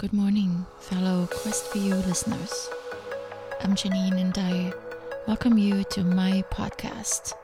Good 0.00 0.14
morning, 0.14 0.64
fellow 0.78 1.26
Questview 1.30 2.06
listeners. 2.06 2.70
I'm 3.60 3.74
Janine 3.74 4.18
and 4.18 4.38
I 4.38 4.72
welcome 5.28 5.58
you 5.58 5.84
to 5.90 6.02
my 6.02 6.42
podcast. 6.50 7.34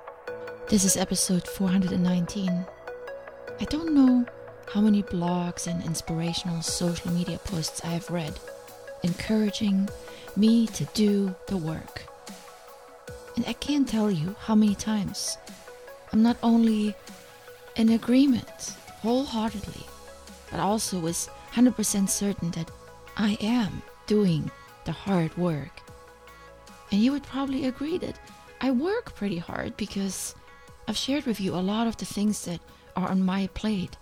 This 0.70 0.82
is 0.82 0.96
episode 0.96 1.46
419. 1.46 2.64
I 3.60 3.64
don't 3.66 3.92
know 3.92 4.24
how 4.72 4.80
many 4.80 5.02
blogs 5.02 5.66
and 5.66 5.84
inspirational 5.84 6.62
social 6.62 7.12
media 7.12 7.38
posts 7.44 7.84
I 7.84 7.88
have 7.88 8.08
read 8.08 8.32
encouraging 9.02 9.90
me 10.34 10.66
to 10.68 10.86
do 10.94 11.34
the 11.48 11.58
work. 11.58 12.04
And 13.36 13.44
I 13.46 13.52
can't 13.52 13.86
tell 13.86 14.10
you 14.10 14.34
how 14.38 14.54
many 14.54 14.74
times 14.74 15.36
I'm 16.10 16.22
not 16.22 16.38
only 16.42 16.94
in 17.76 17.90
agreement 17.90 18.72
wholeheartedly, 19.02 19.84
but 20.50 20.58
also 20.58 20.98
was 20.98 21.28
100% 21.52 22.08
certain 22.08 22.50
that 22.52 22.70
I 23.16 23.36
am 23.40 23.82
doing 24.06 24.50
the 24.84 24.92
hard 24.92 25.36
work. 25.36 25.82
And 26.90 27.00
you 27.00 27.12
would 27.12 27.24
probably 27.24 27.66
agree 27.66 27.98
that 27.98 28.18
I 28.60 28.70
work 28.70 29.14
pretty 29.14 29.38
hard 29.38 29.76
because 29.76 30.34
I've 30.88 30.96
shared 30.96 31.26
with 31.26 31.40
you 31.40 31.54
a 31.54 31.68
lot 31.72 31.86
of 31.86 31.96
the 31.96 32.04
things 32.04 32.44
that 32.44 32.60
are 32.94 33.08
on 33.08 33.22
my 33.22 33.48
plate. 33.48 33.96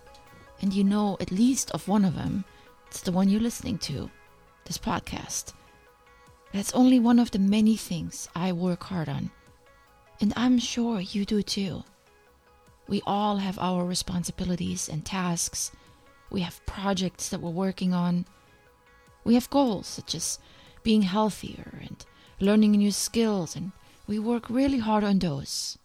And 0.61 0.73
you 0.73 0.83
know 0.83 1.17
at 1.19 1.31
least 1.31 1.71
of 1.71 1.87
one 1.87 2.05
of 2.05 2.15
them. 2.15 2.45
It's 2.87 3.01
the 3.01 3.11
one 3.11 3.27
you're 3.27 3.41
listening 3.41 3.77
to, 3.79 4.09
this 4.65 4.77
podcast. 4.77 5.53
That's 6.53 6.73
only 6.73 6.99
one 6.99 7.19
of 7.19 7.31
the 7.31 7.39
many 7.39 7.75
things 7.75 8.29
I 8.35 8.53
work 8.53 8.83
hard 8.83 9.09
on. 9.09 9.31
And 10.21 10.31
I'm 10.37 10.59
sure 10.59 11.01
you 11.01 11.25
do 11.25 11.41
too. 11.41 11.83
We 12.87 13.01
all 13.05 13.37
have 13.37 13.59
our 13.59 13.83
responsibilities 13.83 14.87
and 14.87 15.03
tasks. 15.03 15.71
We 16.29 16.41
have 16.41 16.65
projects 16.65 17.29
that 17.29 17.41
we're 17.41 17.49
working 17.49 17.93
on. 17.93 18.25
We 19.23 19.35
have 19.35 19.49
goals 19.49 19.87
such 19.87 20.15
as 20.15 20.39
being 20.83 21.03
healthier 21.03 21.79
and 21.81 22.05
learning 22.39 22.71
new 22.71 22.91
skills, 22.91 23.55
and 23.55 23.71
we 24.07 24.19
work 24.19 24.49
really 24.49 24.79
hard 24.79 25.03
on 25.03 25.19
those. 25.19 25.77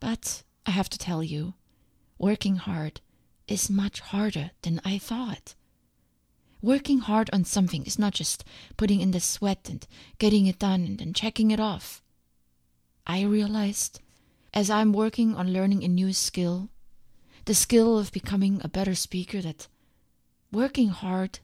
But 0.00 0.42
I 0.66 0.70
have 0.72 0.88
to 0.90 0.98
tell 0.98 1.22
you, 1.22 1.54
working 2.18 2.56
hard 2.56 3.00
is 3.46 3.70
much 3.70 4.00
harder 4.00 4.50
than 4.62 4.80
I 4.84 4.98
thought. 4.98 5.54
Working 6.60 7.00
hard 7.00 7.28
on 7.32 7.44
something 7.44 7.84
is 7.84 7.98
not 7.98 8.14
just 8.14 8.44
putting 8.76 9.00
in 9.00 9.10
the 9.10 9.20
sweat 9.20 9.68
and 9.68 9.86
getting 10.18 10.46
it 10.46 10.58
done 10.58 10.84
and 10.84 10.98
then 10.98 11.12
checking 11.12 11.50
it 11.50 11.60
off. 11.60 12.02
I 13.06 13.22
realized 13.22 14.00
as 14.54 14.70
I'm 14.70 14.92
working 14.92 15.34
on 15.34 15.52
learning 15.52 15.82
a 15.82 15.88
new 15.88 16.12
skill, 16.12 16.68
the 17.44 17.54
skill 17.54 17.98
of 17.98 18.12
becoming 18.12 18.60
a 18.62 18.68
better 18.68 18.94
speaker, 18.94 19.40
that 19.40 19.66
working 20.52 20.88
hard 20.88 21.40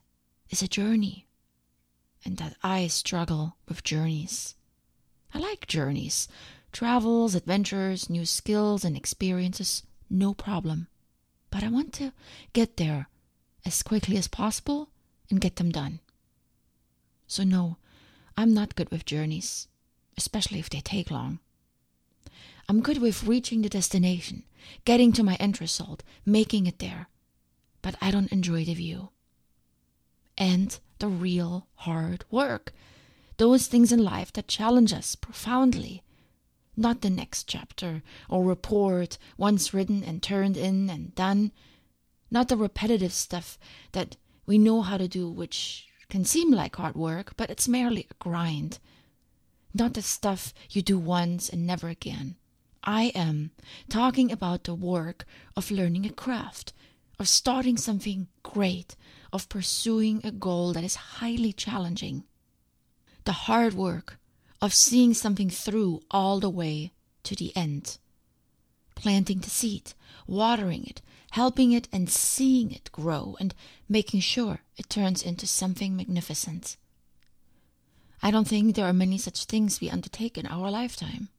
is 0.49 0.61
a 0.61 0.67
journey, 0.67 1.27
and 2.23 2.37
that 2.37 2.55
I 2.63 2.87
struggle 2.87 3.57
with 3.67 3.83
journeys. 3.83 4.55
I 5.33 5.39
like 5.39 5.67
journeys, 5.67 6.27
travels, 6.71 7.35
adventures, 7.35 8.09
new 8.09 8.25
skills, 8.25 8.85
and 8.85 8.95
experiences, 8.95 9.83
no 10.09 10.33
problem. 10.33 10.87
But 11.51 11.63
I 11.63 11.69
want 11.69 11.93
to 11.93 12.13
get 12.53 12.77
there 12.77 13.09
as 13.65 13.83
quickly 13.83 14.17
as 14.17 14.27
possible 14.27 14.89
and 15.29 15.41
get 15.41 15.57
them 15.57 15.71
done. 15.71 15.99
So, 17.27 17.43
no, 17.43 17.77
I'm 18.37 18.53
not 18.53 18.75
good 18.75 18.89
with 18.89 19.05
journeys, 19.05 19.67
especially 20.17 20.59
if 20.59 20.69
they 20.69 20.81
take 20.81 21.11
long. 21.11 21.39
I'm 22.69 22.81
good 22.81 22.99
with 22.99 23.23
reaching 23.23 23.63
the 23.63 23.67
destination, 23.67 24.43
getting 24.85 25.11
to 25.13 25.23
my 25.23 25.33
end 25.39 25.59
result, 25.59 26.03
making 26.23 26.67
it 26.67 26.77
there. 26.77 27.09
But 27.81 27.95
I 27.99 28.11
don't 28.11 28.31
enjoy 28.31 28.63
the 28.63 28.75
view. 28.75 29.09
And 30.37 30.79
the 30.99 31.07
real 31.07 31.65
hard 31.77 32.25
work. 32.29 32.71
Those 33.37 33.65
things 33.65 33.91
in 33.91 34.03
life 34.03 34.31
that 34.33 34.47
challenge 34.47 34.93
us 34.93 35.15
profoundly. 35.15 36.03
Not 36.77 37.01
the 37.01 37.09
next 37.09 37.45
chapter 37.45 38.03
or 38.29 38.43
report 38.43 39.17
once 39.35 39.73
written 39.73 40.03
and 40.03 40.21
turned 40.21 40.55
in 40.55 40.91
and 40.91 41.15
done. 41.15 41.51
Not 42.29 42.49
the 42.49 42.57
repetitive 42.57 43.13
stuff 43.13 43.57
that 43.93 44.15
we 44.45 44.59
know 44.59 44.83
how 44.83 44.97
to 44.97 45.07
do, 45.07 45.27
which 45.27 45.87
can 46.07 46.23
seem 46.23 46.51
like 46.51 46.75
hard 46.75 46.95
work, 46.95 47.33
but 47.35 47.49
it's 47.49 47.67
merely 47.67 48.05
a 48.11 48.23
grind. 48.23 48.77
Not 49.73 49.95
the 49.95 50.03
stuff 50.03 50.53
you 50.69 50.83
do 50.83 50.99
once 50.99 51.49
and 51.49 51.65
never 51.65 51.87
again. 51.89 52.35
I 52.83 53.11
am 53.15 53.51
talking 53.89 54.31
about 54.31 54.63
the 54.63 54.73
work 54.73 55.25
of 55.55 55.69
learning 55.71 56.05
a 56.05 56.11
craft, 56.11 56.73
of 57.19 57.27
starting 57.27 57.77
something 57.77 58.27
great, 58.41 58.95
of 59.33 59.49
pursuing 59.49 60.21
a 60.23 60.31
goal 60.31 60.73
that 60.73 60.83
is 60.83 60.95
highly 60.95 61.51
challenging. 61.51 62.23
The 63.25 63.33
hard 63.33 63.73
work 63.73 64.17
of 64.61 64.73
seeing 64.73 65.13
something 65.13 65.49
through 65.49 66.01
all 66.09 66.39
the 66.39 66.49
way 66.49 66.93
to 67.23 67.35
the 67.35 67.55
end. 67.55 67.97
Planting 68.95 69.39
the 69.39 69.49
seed, 69.49 69.93
watering 70.25 70.85
it, 70.85 71.01
helping 71.31 71.71
it, 71.71 71.87
and 71.91 72.09
seeing 72.09 72.71
it 72.71 72.91
grow, 72.91 73.35
and 73.39 73.53
making 73.87 74.21
sure 74.21 74.61
it 74.77 74.89
turns 74.89 75.21
into 75.21 75.45
something 75.47 75.95
magnificent. 75.95 76.77
I 78.21 78.31
don't 78.31 78.47
think 78.47 78.75
there 78.75 78.85
are 78.85 78.93
many 78.93 79.17
such 79.17 79.45
things 79.45 79.79
we 79.79 79.89
undertake 79.89 80.37
in 80.37 80.45
our 80.47 80.71
lifetime 80.71 81.29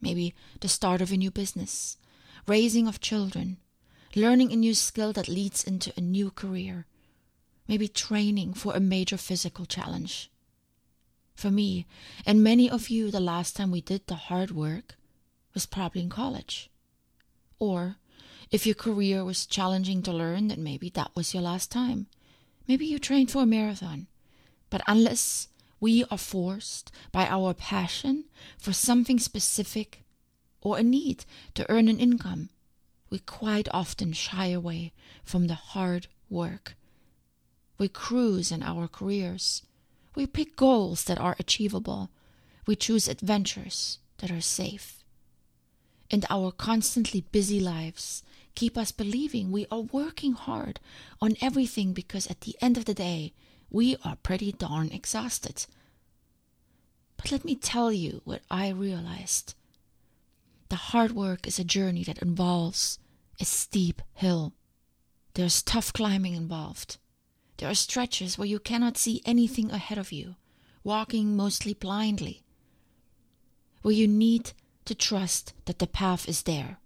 maybe 0.00 0.34
the 0.60 0.68
start 0.68 1.00
of 1.00 1.12
a 1.12 1.16
new 1.16 1.30
business, 1.30 1.96
raising 2.46 2.86
of 2.86 3.00
children, 3.00 3.58
learning 4.14 4.52
a 4.52 4.56
new 4.56 4.74
skill 4.74 5.12
that 5.12 5.28
leads 5.28 5.64
into 5.64 5.92
a 5.96 6.00
new 6.00 6.30
career, 6.30 6.86
maybe 7.68 7.88
training 7.88 8.54
for 8.54 8.74
a 8.74 8.80
major 8.80 9.16
physical 9.16 9.66
challenge. 9.66 10.30
For 11.34 11.50
me, 11.50 11.86
and 12.24 12.42
many 12.42 12.70
of 12.70 12.88
you, 12.88 13.10
the 13.10 13.20
last 13.20 13.56
time 13.56 13.70
we 13.70 13.82
did 13.82 14.06
the 14.06 14.14
hard 14.14 14.50
work 14.50 14.96
was 15.52 15.66
probably 15.66 16.00
in 16.02 16.08
college. 16.08 16.70
Or, 17.58 17.96
if 18.50 18.64
your 18.64 18.74
career 18.74 19.24
was 19.24 19.44
challenging 19.46 20.02
to 20.02 20.12
learn, 20.12 20.48
then 20.48 20.62
maybe 20.62 20.88
that 20.90 21.14
was 21.14 21.34
your 21.34 21.42
last 21.42 21.70
time. 21.70 22.06
Maybe 22.68 22.86
you 22.86 22.98
trained 22.98 23.30
for 23.30 23.42
a 23.42 23.46
marathon. 23.46 24.06
But 24.70 24.82
unless 24.86 25.48
we 25.80 26.04
are 26.10 26.18
forced 26.18 26.90
by 27.12 27.26
our 27.26 27.52
passion 27.54 28.24
for 28.58 28.72
something 28.72 29.18
specific 29.18 30.02
or 30.60 30.78
a 30.78 30.82
need 30.82 31.24
to 31.54 31.70
earn 31.70 31.88
an 31.88 32.00
income, 32.00 32.48
we 33.10 33.18
quite 33.20 33.68
often 33.70 34.12
shy 34.12 34.46
away 34.46 34.92
from 35.24 35.46
the 35.46 35.54
hard 35.54 36.08
work. 36.28 36.76
We 37.78 37.88
cruise 37.88 38.50
in 38.50 38.62
our 38.62 38.88
careers. 38.88 39.62
We 40.14 40.26
pick 40.26 40.56
goals 40.56 41.04
that 41.04 41.20
are 41.20 41.36
achievable. 41.38 42.10
We 42.66 42.74
choose 42.74 43.06
adventures 43.06 43.98
that 44.18 44.30
are 44.30 44.40
safe. 44.40 45.04
And 46.10 46.24
our 46.30 46.50
constantly 46.50 47.20
busy 47.32 47.60
lives 47.60 48.22
keep 48.54 48.78
us 48.78 48.90
believing 48.90 49.52
we 49.52 49.66
are 49.70 49.80
working 49.80 50.32
hard 50.32 50.80
on 51.20 51.36
everything 51.40 51.92
because 51.92 52.26
at 52.26 52.40
the 52.40 52.56
end 52.60 52.76
of 52.76 52.86
the 52.86 52.94
day, 52.94 53.34
we 53.70 53.96
are 54.04 54.16
pretty 54.16 54.52
darn 54.52 54.90
exhausted. 54.90 55.66
But 57.16 57.32
let 57.32 57.44
me 57.44 57.56
tell 57.56 57.92
you 57.92 58.20
what 58.24 58.42
I 58.50 58.68
realized. 58.68 59.54
The 60.68 60.76
hard 60.76 61.12
work 61.12 61.46
is 61.46 61.58
a 61.58 61.64
journey 61.64 62.04
that 62.04 62.18
involves 62.18 62.98
a 63.40 63.44
steep 63.44 64.02
hill. 64.14 64.52
There's 65.34 65.62
tough 65.62 65.92
climbing 65.92 66.34
involved. 66.34 66.98
There 67.58 67.70
are 67.70 67.74
stretches 67.74 68.36
where 68.36 68.48
you 68.48 68.58
cannot 68.58 68.98
see 68.98 69.22
anything 69.24 69.70
ahead 69.70 69.98
of 69.98 70.12
you, 70.12 70.36
walking 70.84 71.36
mostly 71.36 71.74
blindly, 71.74 72.42
where 73.82 73.94
you 73.94 74.08
need 74.08 74.52
to 74.84 74.94
trust 74.94 75.52
that 75.64 75.78
the 75.78 75.86
path 75.86 76.28
is 76.28 76.42
there. 76.42 76.78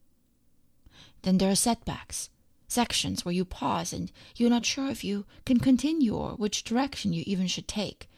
Then 1.23 1.39
there 1.39 1.51
are 1.51 1.57
setbacks, 1.57 2.31
sections 2.71 3.25
where 3.25 3.35
you 3.35 3.45
pause 3.45 3.93
and 3.93 4.13
you're 4.37 4.51
not 4.51 4.65
sure 4.65 4.89
if 4.89 5.03
you 5.03 5.27
can 5.45 5.59
continue 5.59 6.15
or 6.15 6.33
which 6.33 6.65
direction 6.65 7.13
you 7.13 7.25
even 7.27 7.47
should 7.47 7.67
take. 7.67 8.09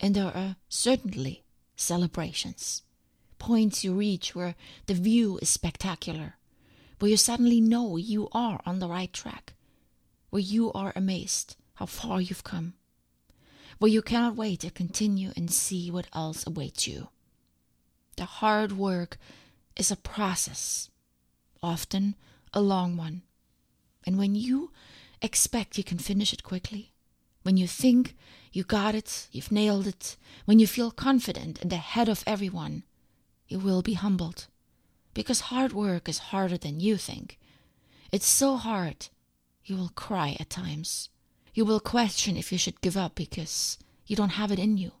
And 0.00 0.14
there 0.14 0.36
are 0.36 0.56
certainly 0.68 1.44
celebrations, 1.76 2.82
points 3.38 3.84
you 3.84 3.94
reach 3.94 4.34
where 4.34 4.56
the 4.86 4.94
view 4.94 5.38
is 5.40 5.48
spectacular, 5.48 6.34
where 6.98 7.10
you 7.10 7.16
suddenly 7.16 7.60
know 7.60 7.96
you 7.96 8.28
are 8.32 8.60
on 8.66 8.80
the 8.80 8.88
right 8.88 9.12
track, 9.12 9.54
where 10.30 10.42
you 10.42 10.72
are 10.72 10.92
amazed 10.96 11.56
how 11.74 11.86
far 11.86 12.20
you've 12.20 12.44
come, 12.44 12.74
where 13.78 13.90
you 13.90 14.02
cannot 14.02 14.36
wait 14.36 14.60
to 14.60 14.70
continue 14.70 15.30
and 15.36 15.50
see 15.50 15.90
what 15.90 16.08
else 16.12 16.44
awaits 16.46 16.88
you. 16.88 17.08
The 18.16 18.24
hard 18.24 18.72
work 18.72 19.18
is 19.76 19.90
a 19.90 19.96
process, 19.96 20.90
often 21.62 22.16
a 22.52 22.60
long 22.60 22.96
one 22.96 23.22
and 24.06 24.18
when 24.18 24.34
you 24.34 24.70
expect 25.20 25.78
you 25.78 25.84
can 25.84 25.98
finish 25.98 26.32
it 26.32 26.42
quickly, 26.42 26.92
when 27.42 27.56
you 27.56 27.66
think 27.66 28.16
you 28.52 28.64
got 28.64 28.94
it, 28.94 29.28
you've 29.32 29.52
nailed 29.52 29.86
it, 29.86 30.16
when 30.44 30.58
you 30.58 30.66
feel 30.66 30.90
confident 30.90 31.60
and 31.60 31.72
ahead 31.72 32.08
of 32.08 32.22
everyone, 32.26 32.84
you 33.48 33.58
will 33.58 33.82
be 33.82 33.94
humbled. 33.94 34.46
Because 35.14 35.40
hard 35.40 35.72
work 35.72 36.08
is 36.08 36.30
harder 36.30 36.56
than 36.56 36.80
you 36.80 36.96
think. 36.96 37.38
It's 38.10 38.26
so 38.26 38.56
hard, 38.56 39.08
you 39.64 39.76
will 39.76 39.92
cry 39.94 40.36
at 40.40 40.50
times. 40.50 41.08
You 41.54 41.64
will 41.64 41.80
question 41.80 42.36
if 42.36 42.50
you 42.52 42.58
should 42.58 42.80
give 42.80 42.96
up 42.96 43.14
because 43.14 43.78
you 44.06 44.16
don't 44.16 44.40
have 44.40 44.50
it 44.50 44.58
in 44.58 44.78
you. 44.78 44.92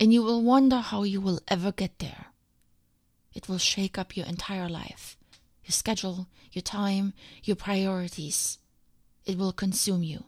And 0.00 0.12
you 0.12 0.22
will 0.22 0.42
wonder 0.42 0.78
how 0.78 1.02
you 1.02 1.20
will 1.20 1.40
ever 1.48 1.72
get 1.72 1.98
there. 1.98 2.26
It 3.34 3.48
will 3.48 3.58
shake 3.58 3.98
up 3.98 4.16
your 4.16 4.26
entire 4.26 4.68
life 4.68 5.15
your 5.66 5.72
schedule, 5.72 6.28
your 6.52 6.62
time, 6.62 7.12
your 7.42 7.56
priorities. 7.56 8.58
It 9.24 9.36
will 9.36 9.52
consume 9.52 10.02
you. 10.02 10.24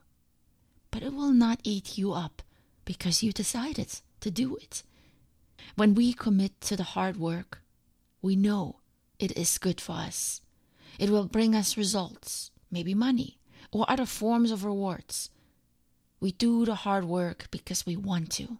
But 0.90 1.02
it 1.02 1.14
will 1.14 1.32
not 1.32 1.60
eat 1.62 1.96
you 1.96 2.12
up 2.12 2.42
because 2.84 3.22
you 3.22 3.32
decided 3.32 4.00
to 4.20 4.30
do 4.30 4.56
it. 4.56 4.82
When 5.76 5.94
we 5.94 6.12
commit 6.12 6.60
to 6.62 6.76
the 6.76 6.82
hard 6.94 7.16
work, 7.16 7.62
we 8.20 8.34
know 8.34 8.80
it 9.18 9.36
is 9.36 9.58
good 9.58 9.80
for 9.80 9.92
us. 9.92 10.40
It 10.98 11.10
will 11.10 11.26
bring 11.26 11.54
us 11.54 11.76
results, 11.76 12.50
maybe 12.70 12.94
money, 12.94 13.38
or 13.70 13.84
other 13.88 14.06
forms 14.06 14.50
of 14.50 14.64
rewards. 14.64 15.30
We 16.20 16.32
do 16.32 16.64
the 16.64 16.74
hard 16.74 17.04
work 17.04 17.46
because 17.52 17.86
we 17.86 17.96
want 17.96 18.30
to. 18.32 18.58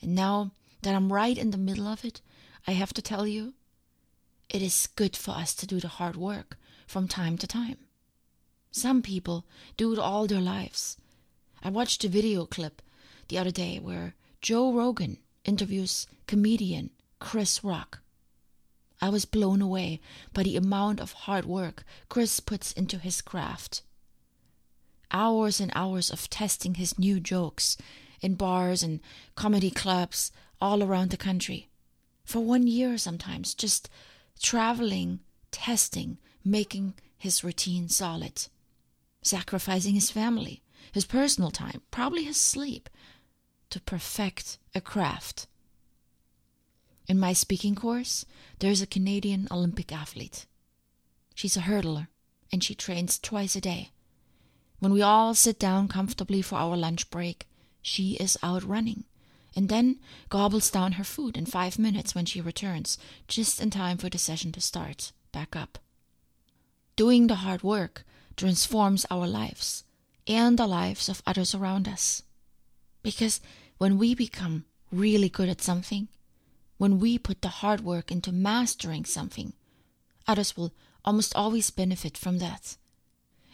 And 0.00 0.14
now 0.14 0.52
that 0.82 0.94
I'm 0.94 1.12
right 1.12 1.36
in 1.36 1.50
the 1.50 1.58
middle 1.58 1.86
of 1.86 2.04
it, 2.04 2.22
I 2.66 2.72
have 2.72 2.94
to 2.94 3.02
tell 3.02 3.26
you, 3.26 3.54
it 4.48 4.62
is 4.62 4.88
good 4.96 5.16
for 5.16 5.32
us 5.32 5.54
to 5.54 5.66
do 5.66 5.80
the 5.80 5.88
hard 5.88 6.16
work 6.16 6.56
from 6.86 7.08
time 7.08 7.36
to 7.38 7.46
time. 7.46 7.78
Some 8.70 9.02
people 9.02 9.44
do 9.76 9.92
it 9.92 9.98
all 9.98 10.26
their 10.26 10.40
lives. 10.40 10.96
I 11.62 11.70
watched 11.70 12.04
a 12.04 12.08
video 12.08 12.46
clip 12.46 12.82
the 13.28 13.38
other 13.38 13.50
day 13.50 13.78
where 13.78 14.14
Joe 14.40 14.72
Rogan 14.72 15.18
interviews 15.44 16.06
comedian 16.26 16.90
Chris 17.18 17.64
Rock. 17.64 18.00
I 19.00 19.08
was 19.08 19.24
blown 19.24 19.60
away 19.60 20.00
by 20.32 20.42
the 20.42 20.56
amount 20.56 21.00
of 21.00 21.12
hard 21.12 21.44
work 21.44 21.84
Chris 22.08 22.40
puts 22.40 22.72
into 22.72 22.98
his 22.98 23.20
craft. 23.20 23.82
Hours 25.10 25.60
and 25.60 25.70
hours 25.74 26.10
of 26.10 26.30
testing 26.30 26.74
his 26.74 26.98
new 26.98 27.20
jokes 27.20 27.76
in 28.20 28.34
bars 28.34 28.82
and 28.82 29.00
comedy 29.34 29.70
clubs 29.70 30.32
all 30.60 30.82
around 30.82 31.10
the 31.10 31.16
country. 31.16 31.68
For 32.24 32.40
one 32.40 32.66
year, 32.66 32.98
sometimes, 32.98 33.54
just 33.54 33.88
traveling, 34.42 35.20
testing, 35.50 36.18
making 36.44 36.94
his 37.16 37.42
routine 37.42 37.88
solid, 37.88 38.46
sacrificing 39.22 39.94
his 39.94 40.10
family, 40.10 40.62
his 40.92 41.04
personal 41.04 41.50
time, 41.50 41.82
probably 41.90 42.24
his 42.24 42.36
sleep, 42.36 42.88
to 43.70 43.80
perfect 43.80 44.58
a 44.74 44.80
craft. 44.80 45.46
In 47.08 47.18
my 47.18 47.32
speaking 47.32 47.74
course, 47.74 48.24
there's 48.58 48.82
a 48.82 48.86
Canadian 48.86 49.48
Olympic 49.50 49.92
athlete. 49.92 50.46
She's 51.34 51.56
a 51.56 51.60
hurdler, 51.60 52.08
and 52.52 52.62
she 52.62 52.74
trains 52.74 53.18
twice 53.18 53.56
a 53.56 53.60
day. 53.60 53.90
When 54.78 54.92
we 54.92 55.02
all 55.02 55.34
sit 55.34 55.58
down 55.58 55.88
comfortably 55.88 56.42
for 56.42 56.56
our 56.56 56.76
lunch 56.76 57.10
break, 57.10 57.46
she 57.80 58.14
is 58.14 58.36
out 58.42 58.64
running, 58.64 59.04
and 59.56 59.70
then 59.70 59.98
gobbles 60.28 60.70
down 60.70 60.92
her 60.92 61.04
food 61.04 61.36
in 61.36 61.46
five 61.46 61.78
minutes 61.78 62.14
when 62.14 62.26
she 62.26 62.40
returns, 62.40 62.98
just 63.26 63.60
in 63.60 63.70
time 63.70 63.96
for 63.96 64.10
the 64.10 64.18
session 64.18 64.52
to 64.52 64.60
start 64.60 65.12
back 65.32 65.56
up. 65.56 65.78
Doing 66.94 67.26
the 67.26 67.36
hard 67.36 67.62
work 67.62 68.04
transforms 68.36 69.06
our 69.10 69.26
lives 69.26 69.84
and 70.26 70.58
the 70.58 70.66
lives 70.66 71.08
of 71.08 71.22
others 71.26 71.54
around 71.54 71.88
us. 71.88 72.22
Because 73.02 73.40
when 73.78 73.98
we 73.98 74.14
become 74.14 74.66
really 74.92 75.28
good 75.28 75.48
at 75.48 75.62
something, 75.62 76.08
when 76.78 76.98
we 77.00 77.18
put 77.18 77.40
the 77.40 77.48
hard 77.48 77.80
work 77.80 78.12
into 78.12 78.32
mastering 78.32 79.04
something, 79.04 79.54
others 80.26 80.56
will 80.56 80.72
almost 81.04 81.34
always 81.34 81.70
benefit 81.70 82.18
from 82.18 82.38
that. 82.38 82.76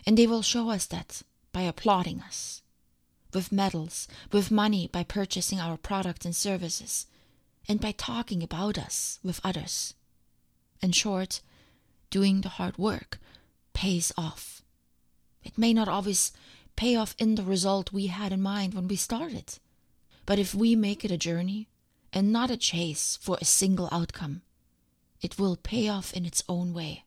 And 0.05 0.17
they 0.17 0.27
will 0.27 0.43
show 0.43 0.71
us 0.71 0.87
that 0.87 1.23
by 1.53 1.63
applauding 1.63 2.21
us. 2.21 2.63
With 3.33 3.53
medals, 3.53 4.09
with 4.31 4.51
money 4.51 4.89
by 4.89 5.05
purchasing 5.05 5.61
our 5.61 5.77
products 5.77 6.27
and 6.27 6.37
services, 6.37 7.07
and 7.69 7.81
by 7.81 7.93
talking 7.93 8.43
about 8.43 8.77
us 8.77 9.19
with 9.23 9.41
others. 9.45 9.95
In 10.81 10.93
short, 10.93 11.41
doing 12.11 12.41
the 12.41 12.51
hard 12.51 12.77
work 12.77 13.19
pays 13.73 14.13
off. 14.19 14.63
It 15.43 15.57
may 15.57 15.73
not 15.73 15.89
always 15.89 16.33
pay 16.77 16.97
off 16.97 17.15
in 17.19 17.37
the 17.37 17.43
result 17.43 17.93
we 17.93 18.09
had 18.09 18.33
in 18.33 18.43
mind 18.43 18.75
when 18.75 18.89
we 18.89 18.97
started, 18.97 19.59
but 20.27 20.39
if 20.39 20.55
we 20.55 20.77
make 20.77 21.05
it 21.05 21.11
a 21.11 21.17
journey, 21.17 21.69
and 22.13 22.33
not 22.33 22.51
a 22.51 22.57
chase 22.57 23.19
for 23.21 23.39
a 23.41 23.45
single 23.45 23.89
outcome. 23.91 24.43
It 25.21 25.39
will 25.39 25.57
pay 25.57 25.89
off 25.89 26.13
in 26.13 26.27
its 26.27 26.43
own 26.49 26.75
way. 26.75 27.05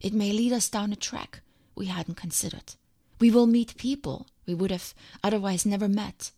It 0.00 0.12
may 0.12 0.32
lead 0.32 0.52
us 0.52 0.68
down 0.68 0.92
a 0.92 0.96
track 0.96 1.40
we 1.74 1.86
hadn't 1.86 2.16
considered. 2.16 2.74
We 3.20 3.30
will 3.30 3.46
meet 3.46 3.76
people 3.76 4.26
we 4.46 4.54
would 4.54 4.70
have 4.70 4.94
otherwise 5.22 5.66
never 5.66 5.88
met. 5.88 6.30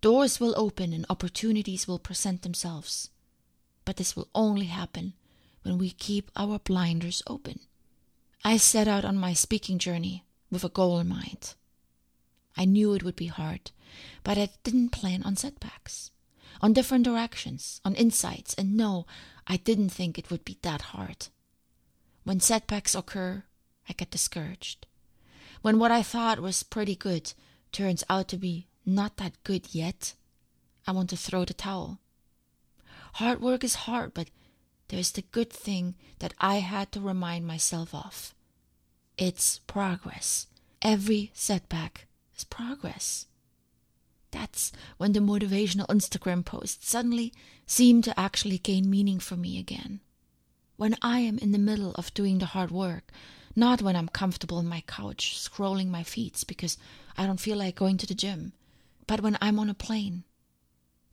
Doors 0.00 0.40
will 0.40 0.54
open 0.56 0.92
and 0.92 1.04
opportunities 1.10 1.86
will 1.86 1.98
present 1.98 2.42
themselves. 2.42 3.10
But 3.84 3.96
this 3.96 4.16
will 4.16 4.28
only 4.34 4.66
happen 4.66 5.14
when 5.62 5.78
we 5.78 5.90
keep 5.90 6.30
our 6.36 6.58
blinders 6.58 7.22
open. 7.26 7.60
I 8.44 8.56
set 8.56 8.88
out 8.88 9.04
on 9.04 9.16
my 9.16 9.34
speaking 9.34 9.78
journey 9.78 10.24
with 10.50 10.64
a 10.64 10.68
goal 10.68 10.98
in 10.98 11.08
mind. 11.08 11.54
I 12.56 12.64
knew 12.64 12.94
it 12.94 13.02
would 13.02 13.16
be 13.16 13.26
hard, 13.26 13.70
but 14.24 14.38
I 14.38 14.50
didn't 14.62 14.90
plan 14.90 15.22
on 15.22 15.36
setbacks 15.36 16.10
on 16.60 16.72
different 16.72 17.04
directions, 17.04 17.80
on 17.84 17.94
insights, 17.94 18.54
and 18.54 18.76
no, 18.76 19.06
I 19.46 19.56
didn't 19.56 19.90
think 19.90 20.18
it 20.18 20.30
would 20.30 20.44
be 20.44 20.58
that 20.62 20.82
hard. 20.82 21.28
When 22.24 22.40
setbacks 22.40 22.94
occur, 22.94 23.44
I 23.88 23.92
get 23.92 24.10
discouraged. 24.10 24.86
When 25.62 25.78
what 25.78 25.90
I 25.90 26.02
thought 26.02 26.40
was 26.40 26.62
pretty 26.62 26.94
good 26.94 27.32
turns 27.72 28.04
out 28.08 28.28
to 28.28 28.36
be 28.36 28.66
not 28.86 29.16
that 29.16 29.42
good 29.44 29.74
yet, 29.74 30.14
I 30.86 30.92
want 30.92 31.10
to 31.10 31.16
throw 31.16 31.44
the 31.44 31.54
towel. 31.54 31.98
Hard 33.14 33.40
work 33.40 33.64
is 33.64 33.86
hard, 33.86 34.14
but 34.14 34.30
there's 34.88 35.12
the 35.12 35.22
good 35.22 35.50
thing 35.50 35.94
that 36.20 36.34
I 36.38 36.56
had 36.56 36.92
to 36.92 37.00
remind 37.00 37.46
myself 37.46 37.94
of. 37.94 38.34
It's 39.16 39.58
progress. 39.66 40.46
Every 40.80 41.30
setback 41.34 42.06
is 42.36 42.44
progress. 42.44 43.26
That's 44.30 44.72
when 44.96 45.12
the 45.12 45.20
motivational 45.20 45.86
Instagram 45.88 46.44
posts 46.44 46.88
suddenly 46.88 47.32
seem 47.66 48.02
to 48.02 48.18
actually 48.18 48.58
gain 48.58 48.88
meaning 48.88 49.18
for 49.18 49.36
me 49.36 49.58
again. 49.58 50.00
When 50.76 50.96
I 51.02 51.20
am 51.20 51.38
in 51.38 51.52
the 51.52 51.58
middle 51.58 51.92
of 51.96 52.14
doing 52.14 52.38
the 52.38 52.46
hard 52.46 52.70
work, 52.70 53.10
not 53.58 53.82
when 53.82 53.96
I'm 53.96 54.08
comfortable 54.08 54.58
on 54.58 54.68
my 54.68 54.82
couch 54.86 55.36
scrolling 55.36 55.88
my 55.88 56.04
feeds 56.04 56.44
because 56.44 56.78
I 57.16 57.26
don't 57.26 57.40
feel 57.40 57.58
like 57.58 57.74
going 57.74 57.98
to 57.98 58.06
the 58.06 58.14
gym, 58.14 58.52
but 59.08 59.20
when 59.20 59.36
I'm 59.42 59.58
on 59.58 59.68
a 59.68 59.74
plane. 59.74 60.22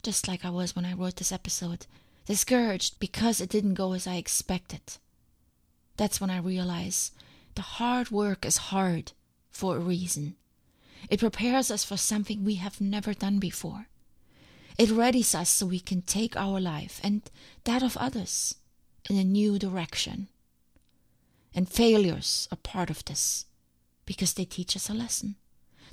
Just 0.03 0.27
like 0.27 0.45
I 0.45 0.51
was 0.51 0.75
when 0.75 0.85
I 0.85 0.93
wrote 0.93 1.15
this 1.15 1.31
episode, 1.31 1.87
discouraged 2.27 2.99
because 2.99 3.41
it 3.41 3.49
didn't 3.49 3.73
go 3.73 3.93
as 3.93 4.05
I 4.05 4.17
expected. 4.17 4.97
That's 5.97 6.21
when 6.21 6.29
I 6.29 6.37
realize 6.37 7.11
the 7.55 7.63
hard 7.63 8.11
work 8.11 8.45
is 8.45 8.57
hard 8.57 9.13
for 9.49 9.77
a 9.77 9.79
reason. 9.79 10.35
It 11.09 11.21
prepares 11.21 11.71
us 11.71 11.83
for 11.83 11.97
something 11.97 12.43
we 12.43 12.55
have 12.55 12.79
never 12.79 13.15
done 13.15 13.39
before. 13.39 13.87
It 14.77 14.89
readies 14.89 15.33
us 15.33 15.49
so 15.49 15.65
we 15.65 15.79
can 15.79 16.03
take 16.03 16.37
our 16.37 16.59
life 16.59 16.99
and 17.03 17.23
that 17.63 17.81
of 17.81 17.97
others 17.97 18.53
in 19.09 19.17
a 19.17 19.23
new 19.23 19.57
direction. 19.57 20.27
And 21.55 21.67
failures 21.67 22.47
are 22.51 22.57
part 22.57 22.91
of 22.91 23.03
this 23.05 23.45
because 24.05 24.33
they 24.35 24.45
teach 24.45 24.75
us 24.75 24.89
a 24.89 24.93
lesson. 24.93 25.37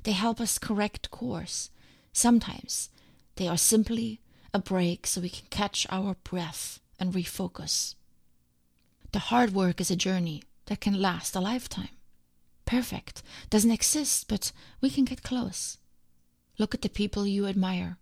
They 0.03 0.11
help 0.11 0.39
us 0.39 0.59
correct 0.59 1.09
course. 1.09 1.71
Sometimes 2.11 2.89
they 3.37 3.47
are 3.47 3.57
simply 3.57 4.19
a 4.53 4.59
break 4.59 5.07
so 5.07 5.21
we 5.21 5.29
can 5.29 5.47
catch 5.49 5.87
our 5.89 6.15
breath 6.23 6.79
and 6.99 7.13
refocus. 7.13 7.95
The 9.13 9.19
hard 9.31 9.53
work 9.53 9.81
is 9.81 9.89
a 9.89 9.95
journey 9.95 10.43
that 10.65 10.81
can 10.81 11.01
last 11.01 11.35
a 11.35 11.39
lifetime 11.39 11.89
perfect, 12.65 13.21
doesn't 13.49 13.71
exist, 13.71 14.27
but 14.27 14.51
we 14.81 14.89
can 14.89 15.05
get 15.05 15.23
close. 15.23 15.77
Look 16.57 16.73
at 16.73 16.81
the 16.81 16.89
people 16.89 17.27
you 17.27 17.45
admire, 17.45 17.97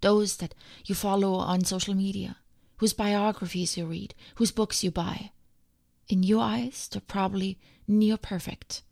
those 0.00 0.36
that 0.38 0.54
you 0.84 0.94
follow 0.94 1.34
on 1.34 1.64
social 1.64 1.94
media, 1.94 2.36
whose 2.78 2.92
biographies 2.92 3.76
you 3.76 3.86
read, 3.86 4.14
whose 4.36 4.52
books 4.52 4.82
you 4.84 4.90
buy. 4.90 5.30
In 6.08 6.22
your 6.22 6.42
eyes, 6.42 6.88
they're 6.90 7.00
probably 7.00 7.58
near 7.86 8.16
perfect. 8.16 8.82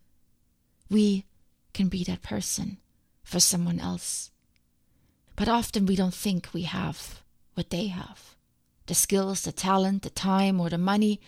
We 0.89 1.25
can 1.73 1.87
be 1.89 2.03
that 2.03 2.21
person 2.21 2.77
for 3.23 3.39
someone 3.39 3.79
else. 3.79 4.31
But 5.35 5.47
often 5.47 5.85
we 5.85 5.95
don't 5.95 6.13
think 6.13 6.49
we 6.53 6.63
have 6.63 7.21
what 7.55 7.69
they 7.69 7.87
have 7.87 8.35
the 8.87 8.95
skills, 8.95 9.41
the 9.41 9.51
talent, 9.51 10.03
the 10.03 10.09
time, 10.09 10.61
or 10.61 10.69
the 10.69 10.77
money, 10.77 11.19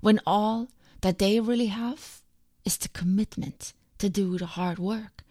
when 0.00 0.18
all 0.26 0.68
that 1.02 1.18
they 1.18 1.38
really 1.40 1.66
have 1.66 2.22
is 2.64 2.78
the 2.78 2.88
commitment 2.88 3.74
to 3.98 4.08
do 4.08 4.38
the 4.38 4.46
hard 4.46 4.78
work, 4.78 5.22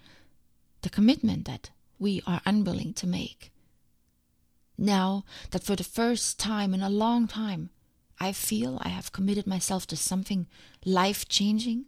the 0.83 0.89
commitment 0.89 1.45
that 1.45 1.71
we 1.97 2.21
are 2.27 2.39
unwilling 2.45 2.93
to 2.93 3.07
make. 3.07 3.51
Now 4.77 5.25
that 5.49 5.63
for 5.63 5.75
the 5.75 5.83
first 5.83 6.39
time 6.39 6.73
in 6.75 6.81
a 6.81 6.89
long 6.89 7.27
time 7.27 7.71
I 8.21 8.33
feel 8.33 8.77
I 8.83 8.89
have 8.89 9.11
committed 9.11 9.47
myself 9.47 9.87
to 9.87 9.95
something 9.95 10.45
life 10.85 11.27
changing, 11.27 11.85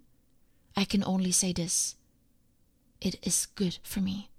I 0.75 0.83
can 0.83 1.03
only 1.03 1.31
say 1.31 1.53
this. 1.53 1.95
it 2.99 3.15
is 3.21 3.45
good 3.53 3.77
for 3.83 4.01
me. 4.01 4.31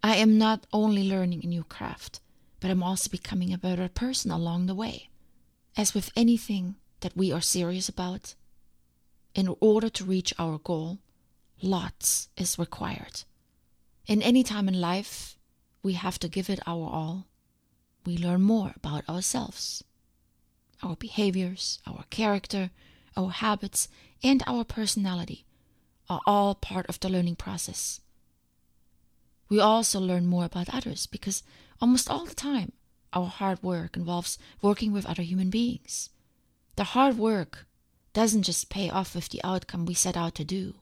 I 0.00 0.14
am 0.14 0.38
not 0.38 0.66
only 0.72 1.02
learning 1.02 1.40
a 1.42 1.48
new 1.48 1.64
craft, 1.64 2.20
but 2.60 2.70
I'm 2.70 2.84
also 2.84 3.10
becoming 3.10 3.52
a 3.52 3.58
better 3.58 3.88
person 3.88 4.30
along 4.30 4.66
the 4.66 4.76
way. 4.76 5.08
As 5.76 5.92
with 5.92 6.12
anything 6.14 6.76
that 7.00 7.16
we 7.16 7.32
are 7.32 7.40
serious 7.40 7.88
about, 7.88 8.36
in 9.34 9.52
order 9.58 9.88
to 9.88 10.04
reach 10.04 10.32
our 10.38 10.58
goal, 10.58 10.98
lots 11.60 12.28
is 12.36 12.60
required. 12.60 13.24
In 14.06 14.22
any 14.22 14.44
time 14.44 14.68
in 14.68 14.80
life, 14.80 15.36
we 15.82 15.94
have 15.94 16.20
to 16.20 16.28
give 16.28 16.48
it 16.48 16.60
our 16.64 16.88
all. 16.88 17.26
We 18.06 18.16
learn 18.16 18.42
more 18.42 18.72
about 18.76 19.08
ourselves, 19.08 19.82
our 20.82 20.96
behaviors, 20.96 21.78
our 21.86 22.04
character, 22.10 22.70
our 23.16 23.30
habits, 23.30 23.88
and 24.22 24.42
our 24.46 24.64
personality 24.64 25.44
are 26.08 26.20
all 26.26 26.54
part 26.54 26.86
of 26.86 26.98
the 27.00 27.08
learning 27.08 27.36
process. 27.36 28.00
We 29.48 29.60
also 29.60 30.00
learn 30.00 30.26
more 30.26 30.44
about 30.44 30.72
others 30.74 31.06
because 31.06 31.42
almost 31.80 32.10
all 32.10 32.24
the 32.24 32.34
time 32.34 32.72
our 33.12 33.26
hard 33.26 33.62
work 33.62 33.96
involves 33.96 34.38
working 34.62 34.92
with 34.92 35.06
other 35.06 35.22
human 35.22 35.50
beings. 35.50 36.10
The 36.76 36.84
hard 36.84 37.18
work 37.18 37.66
doesn't 38.12 38.42
just 38.42 38.70
pay 38.70 38.90
off 38.90 39.14
with 39.14 39.28
the 39.28 39.42
outcome 39.44 39.86
we 39.86 39.94
set 39.94 40.16
out 40.16 40.34
to 40.36 40.44
do 40.44 40.74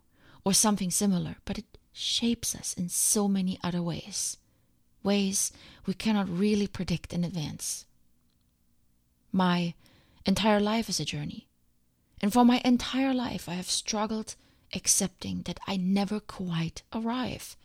or 0.45 0.53
something 0.53 0.91
similar, 0.91 1.37
but 1.45 1.59
it 1.59 1.79
shapes 1.93 2.55
us 2.55 2.75
in 2.75 2.89
so 2.89 3.29
many 3.29 3.59
other 3.63 3.83
ways, 3.83 4.37
ways 5.03 5.53
we 5.87 5.95
cannot 5.95 6.29
really 6.29 6.67
predict 6.67 7.13
in 7.13 7.25
advance. 7.25 7.87
My 9.33 9.75
entire 10.29 10.61
life 10.61 10.91
is 10.91 11.01
a 11.01 11.07
journey, 11.07 11.49
and 12.21 12.33
for 12.33 12.45
my 12.45 12.61
entire 12.63 13.15
life 13.15 13.49
I 13.49 13.55
have 13.55 13.71
struggled 13.71 14.37
accepting 14.75 15.43
that 15.47 15.59
I 15.67 15.79
never 15.79 16.21
quite 16.21 16.83
arrive. 16.93 17.57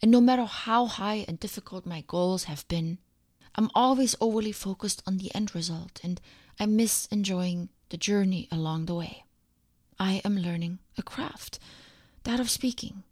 And 0.00 0.10
no 0.10 0.22
matter 0.22 0.46
how 0.46 0.86
high 0.86 1.26
and 1.28 1.38
difficult 1.38 1.84
my 1.84 2.04
goals 2.06 2.44
have 2.44 2.66
been, 2.68 2.98
I'm 3.54 3.70
always 3.74 4.16
overly 4.18 4.52
focused 4.52 5.02
on 5.06 5.18
the 5.18 5.34
end 5.34 5.54
result 5.54 6.00
and 6.02 6.20
I 6.58 6.64
miss 6.64 7.06
enjoying 7.10 7.68
the 7.90 7.98
journey 7.98 8.48
along 8.50 8.86
the 8.86 8.94
way. 8.94 9.24
I 9.98 10.22
am 10.24 10.38
learning 10.38 10.78
a 10.96 11.02
craft, 11.02 11.58
that 12.24 12.40
of 12.40 12.50
speaking. 12.50 13.02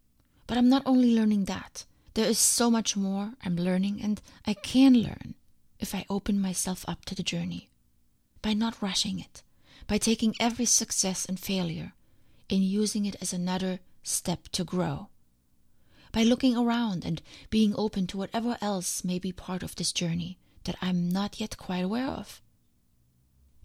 But 0.47 0.57
I'm 0.57 0.69
not 0.69 0.83
only 0.87 1.15
learning 1.15 1.45
that, 1.45 1.85
there 2.15 2.29
is 2.29 2.39
so 2.39 2.71
much 2.71 2.97
more 2.97 3.35
I'm 3.45 3.57
learning 3.57 4.01
and 4.03 4.21
I 4.47 4.55
can 4.55 4.95
learn 4.95 5.35
if 5.79 5.95
I 5.95 6.07
open 6.09 6.41
myself 6.41 6.85
up 6.89 7.05
to 7.07 7.15
the 7.15 7.23
journey. 7.23 7.69
By 8.45 8.53
not 8.53 8.83
rushing 8.83 9.19
it, 9.19 9.43
by 9.87 9.97
taking 9.97 10.35
every 10.39 10.67
success 10.67 11.25
and 11.25 11.41
failure 11.41 11.95
and 12.51 12.63
using 12.63 13.07
it 13.07 13.17
as 13.23 13.33
another 13.33 13.81
step 14.03 14.49
to 14.53 14.65
grow. 14.65 15.09
By 16.13 16.25
looking 16.25 16.55
around 16.55 17.07
and 17.07 17.23
being 17.49 17.75
open 17.75 18.07
to 18.09 18.19
whatever 18.19 18.59
else 18.61 19.03
may 19.03 19.19
be 19.19 19.33
part 19.33 19.63
of 19.63 19.77
this 19.77 19.93
journey 19.93 20.37
that 20.65 20.77
I'm 20.83 21.09
not 21.09 21.41
yet 21.41 21.57
quite 21.57 21.85
aware 21.85 22.07
of. 22.07 22.43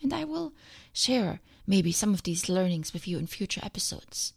And 0.01 0.13
I 0.13 0.23
will 0.23 0.53
share 0.93 1.41
maybe 1.67 1.91
some 1.91 2.13
of 2.13 2.23
these 2.23 2.47
learnings 2.47 2.93
with 2.93 3.05
you 3.05 3.17
in 3.17 3.27
future 3.27 3.59
episodes. 3.61 4.31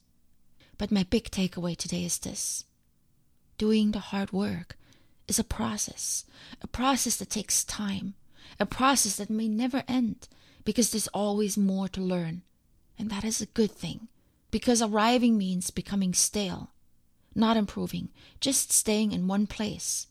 But 0.76 0.90
my 0.90 1.04
big 1.04 1.30
takeaway 1.30 1.76
today 1.76 2.04
is 2.04 2.18
this 2.18 2.64
doing 3.58 3.92
the 3.92 4.00
hard 4.11 4.32
work 4.32 4.76
is 5.28 5.38
a 5.38 5.44
process, 5.44 6.25
a 6.61 6.66
process 6.66 7.18
that 7.18 7.30
takes 7.30 7.62
time, 7.62 8.14
a 8.58 8.66
process 8.66 9.16
that 9.16 9.30
may 9.30 9.49
never 9.49 9.82
end 9.88 10.28
because 10.64 10.90
there's 10.90 11.08
always 11.08 11.56
more 11.56 11.88
to 11.88 12.00
learn. 12.00 12.42
And 12.99 13.11
that 13.11 13.25
is 13.25 13.40
a 13.40 13.46
good 13.46 13.72
thing 13.72 14.08
because 14.50 14.82
arriving 14.82 15.37
means 15.37 15.70
becoming 15.70 16.14
stale, 16.14 16.70
not 17.34 17.56
improving, 17.56 18.11
just 18.40 18.70
staying 18.70 19.12
in 19.12 19.26
one 19.26 19.46
place. 19.46 20.06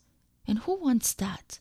And 0.46 0.60
who 0.60 0.74
wants 0.76 1.14
that? 1.14 1.60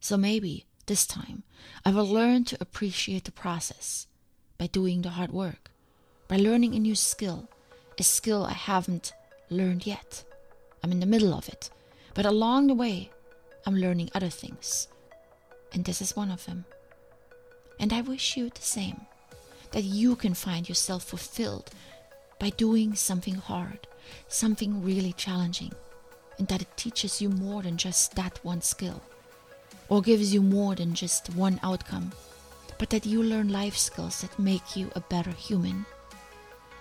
So 0.00 0.16
maybe 0.16 0.66
this 0.86 1.06
time 1.06 1.42
I 1.84 1.90
will 1.90 2.06
learn 2.06 2.44
to 2.44 2.58
appreciate 2.60 3.24
the 3.24 3.32
process 3.32 4.06
by 4.58 4.68
doing 4.68 5.02
the 5.02 5.10
hard 5.10 5.32
work, 5.32 5.70
by 6.28 6.36
learning 6.36 6.74
a 6.74 6.78
new 6.78 6.94
skill, 6.94 7.48
a 7.98 8.02
skill 8.02 8.44
I 8.44 8.52
haven't 8.52 9.12
learned 9.50 9.86
yet. 9.86 10.24
I'm 10.82 10.92
in 10.92 11.00
the 11.00 11.06
middle 11.06 11.34
of 11.34 11.48
it, 11.48 11.70
but 12.14 12.26
along 12.26 12.68
the 12.68 12.74
way, 12.74 13.10
I'm 13.66 13.76
learning 13.76 14.10
other 14.14 14.28
things. 14.28 14.88
And 15.74 15.84
this 15.84 16.00
is 16.00 16.16
one 16.16 16.30
of 16.30 16.46
them. 16.46 16.64
And 17.78 17.92
I 17.92 18.00
wish 18.00 18.36
you 18.36 18.48
the 18.48 18.62
same 18.62 19.02
that 19.72 19.82
you 19.82 20.14
can 20.14 20.34
find 20.34 20.68
yourself 20.68 21.02
fulfilled 21.02 21.70
by 22.38 22.50
doing 22.50 22.94
something 22.94 23.34
hard, 23.34 23.88
something 24.28 24.84
really 24.84 25.12
challenging, 25.12 25.72
and 26.38 26.46
that 26.46 26.62
it 26.62 26.76
teaches 26.76 27.20
you 27.20 27.28
more 27.28 27.62
than 27.62 27.76
just 27.76 28.14
that 28.14 28.38
one 28.44 28.62
skill 28.62 29.02
or 29.88 30.00
gives 30.00 30.32
you 30.32 30.40
more 30.40 30.74
than 30.76 30.94
just 30.94 31.34
one 31.34 31.58
outcome, 31.62 32.12
but 32.78 32.90
that 32.90 33.04
you 33.04 33.22
learn 33.22 33.48
life 33.48 33.76
skills 33.76 34.20
that 34.20 34.38
make 34.38 34.76
you 34.76 34.90
a 34.94 35.00
better 35.00 35.32
human. 35.32 35.84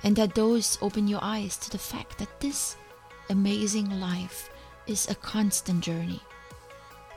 And 0.03 0.15
that 0.17 0.35
those 0.35 0.77
open 0.81 1.07
your 1.07 1.19
eyes 1.21 1.57
to 1.57 1.71
the 1.71 1.77
fact 1.77 2.19
that 2.19 2.39
this 2.39 2.75
amazing 3.29 3.99
life 3.99 4.49
is 4.85 5.09
a 5.09 5.15
constant 5.15 5.81
journey. 5.81 6.19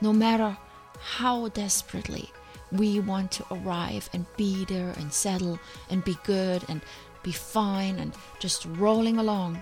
No 0.01 0.13
matter 0.13 0.57
how 0.99 1.47
desperately 1.49 2.29
we 2.71 2.99
want 2.99 3.31
to 3.31 3.45
arrive 3.51 4.09
and 4.13 4.25
be 4.35 4.65
there 4.65 4.93
and 4.97 5.11
settle 5.11 5.59
and 5.89 6.03
be 6.03 6.17
good 6.25 6.63
and 6.67 6.81
be 7.23 7.31
fine 7.31 7.97
and 7.99 8.13
just 8.39 8.65
rolling 8.77 9.17
along, 9.17 9.61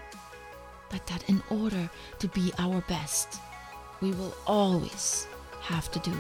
but 0.90 1.06
that 1.08 1.28
in 1.30 1.42
order 1.50 1.90
to 2.20 2.28
be 2.30 2.52
our 2.58 2.82
best, 2.88 3.40
we 4.02 4.12
will 4.12 4.34
always 4.48 5.28
have 5.62 5.92
to 5.92 6.00
do 6.00 6.14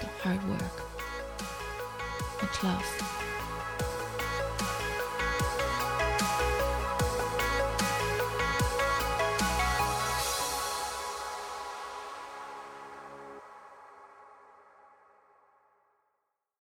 the 0.00 0.06
hard 0.22 0.42
work. 0.48 0.82
Much 2.42 2.62
love. 2.62 3.21